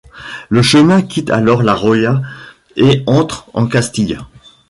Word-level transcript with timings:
Le 0.49 0.63
chemin 0.63 1.03
quitte 1.03 1.29
alors 1.29 1.61
La 1.61 1.75
Rioja 1.75 2.23
et 2.75 3.03
entre 3.05 3.45
en 3.53 3.67
Castille. 3.67 4.17